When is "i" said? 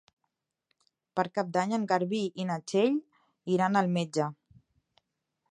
2.45-2.47